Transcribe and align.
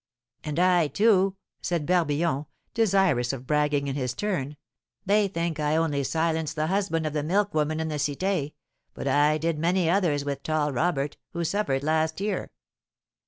"And 0.43 0.57
I, 0.57 0.87
too," 0.87 1.35
said 1.61 1.85
Barbillon, 1.85 2.47
desirous 2.73 3.33
of 3.33 3.45
bragging 3.45 3.87
in 3.87 3.93
his 3.93 4.15
turn; 4.15 4.57
"they 5.05 5.27
think 5.27 5.59
I 5.59 5.75
only 5.75 6.03
silenced 6.03 6.55
the 6.55 6.65
husband 6.65 7.05
of 7.05 7.13
the 7.13 7.21
milk 7.21 7.53
woman 7.53 7.79
in 7.79 7.89
the 7.89 7.97
Cité, 7.97 8.53
but 8.95 9.07
I 9.07 9.37
did 9.37 9.59
many 9.59 9.91
others 9.91 10.25
with 10.25 10.41
tall 10.41 10.73
Robert, 10.73 11.17
who 11.33 11.43
suffered 11.43 11.83
last 11.83 12.19
year." 12.19 12.49